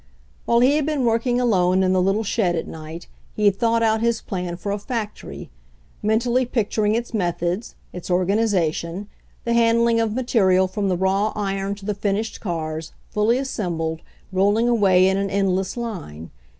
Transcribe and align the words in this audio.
While 0.45 0.61
he 0.61 0.77
had 0.77 0.85
been 0.87 1.03
working 1.05 1.39
alone 1.39 1.83
in 1.83 1.93
the 1.93 2.01
little 2.01 2.23
shed 2.23 2.55
at 2.55 2.65
night, 2.65 3.05
he 3.35 3.45
had 3.45 3.57
thought 3.59 3.83
out 3.83 4.01
his 4.01 4.19
plan 4.19 4.57
for 4.57 4.71
a 4.71 4.79
factory, 4.79 5.51
mentally 6.01 6.43
picturing 6.43 6.95
its 6.95 7.13
methods, 7.13 7.75
its 7.93 8.09
or 8.09 8.25
ganization, 8.25 9.05
the 9.43 9.53
handling 9.53 9.99
of 9.99 10.15
material 10.15 10.67
from 10.67 10.89
the 10.89 10.97
raw 10.97 11.31
iron 11.35 11.75
to 11.75 11.85
the 11.85 11.93
finished 11.93 12.41
cars, 12.41 12.93
fully 13.11 13.37
assembled, 13.37 14.01
rolling 14.31 14.67
away 14.67 15.07
in 15.07 15.17
an 15.17 15.29
endless 15.29 15.77
line. 15.77 16.31